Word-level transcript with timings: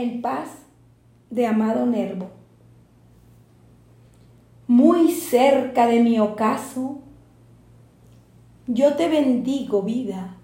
En 0.00 0.22
paz 0.22 0.48
de 1.28 1.46
Amado 1.46 1.84
Nervo. 1.84 2.30
Muy 4.66 5.12
cerca 5.12 5.86
de 5.86 6.00
mi 6.00 6.18
ocaso, 6.18 7.00
yo 8.66 8.94
te 8.94 9.10
bendigo 9.10 9.82
vida, 9.82 10.38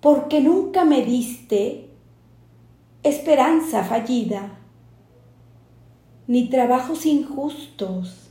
porque 0.00 0.40
nunca 0.40 0.84
me 0.84 1.04
diste 1.04 1.90
esperanza 3.02 3.82
fallida, 3.82 4.56
ni 6.28 6.48
trabajos 6.48 7.06
injustos, 7.06 8.30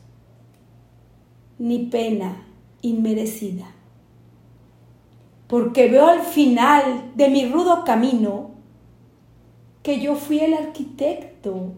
ni 1.59 1.79
pena 1.87 2.47
inmerecida. 2.81 3.65
Porque 5.49 5.89
veo 5.89 6.07
al 6.07 6.21
final 6.21 7.11
de 7.15 7.27
mi 7.27 7.45
rudo 7.45 7.83
camino 7.83 8.51
que 9.83 9.99
yo 9.99 10.15
fui 10.15 10.39
el 10.39 10.53
arquitecto 10.53 11.73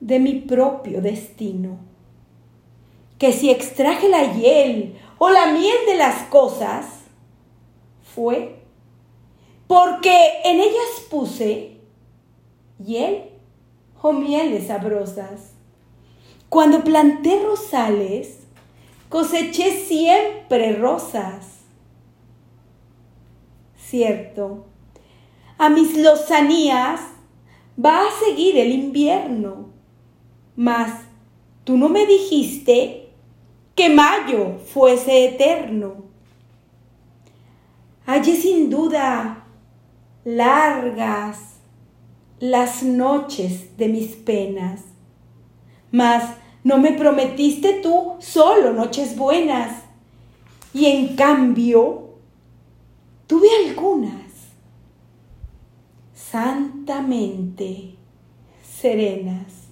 de 0.00 0.18
mi 0.18 0.34
propio 0.34 1.00
destino. 1.00 1.78
Que 3.18 3.32
si 3.32 3.50
extraje 3.50 4.08
la 4.08 4.32
hiel 4.34 4.98
o 5.18 5.30
la 5.30 5.52
miel 5.52 5.76
de 5.86 5.96
las 5.96 6.24
cosas, 6.24 6.86
fue 8.02 8.56
porque 9.66 10.14
en 10.44 10.60
ellas 10.60 11.06
puse 11.08 11.78
hiel 12.84 13.30
o 14.02 14.12
mieles 14.12 14.66
sabrosas. 14.66 15.52
Cuando 16.48 16.84
planté 16.84 17.42
rosales, 17.42 18.40
coseché 19.08 19.78
siempre 19.78 20.76
rosas. 20.76 21.60
Cierto, 23.76 24.66
a 25.62 25.68
mis 25.68 25.96
lozanías 25.96 26.98
va 27.78 28.00
a 28.00 28.10
seguir 28.24 28.58
el 28.58 28.72
invierno, 28.72 29.68
mas 30.56 30.90
tú 31.62 31.76
no 31.76 31.88
me 31.88 32.04
dijiste 32.04 33.10
que 33.76 33.88
mayo 33.88 34.58
fuese 34.58 35.26
eterno. 35.26 36.02
Hallé 38.06 38.34
sin 38.34 38.70
duda 38.70 39.44
largas 40.24 41.60
las 42.40 42.82
noches 42.82 43.76
de 43.76 43.86
mis 43.86 44.16
penas, 44.16 44.80
mas 45.92 46.24
no 46.64 46.78
me 46.78 46.90
prometiste 46.90 47.74
tú 47.74 48.16
solo 48.18 48.72
noches 48.72 49.16
buenas, 49.16 49.84
y 50.74 50.86
en 50.86 51.14
cambio 51.14 52.16
tuve 53.28 53.46
algunas 53.64 54.31
santamente 56.32 57.98
serenas. 58.62 59.68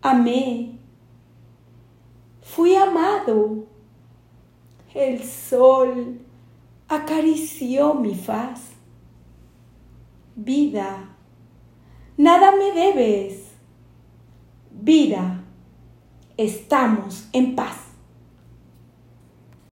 Amé, 0.00 0.78
fui 2.40 2.74
amado, 2.74 3.66
el 4.94 5.22
sol 5.22 6.18
acarició 6.88 7.92
mi 7.92 8.14
faz. 8.14 8.70
Vida, 10.34 11.10
nada 12.16 12.52
me 12.52 12.72
debes 12.72 13.50
vida, 14.70 15.44
estamos 16.38 17.28
en 17.34 17.54
paz. 17.54 17.89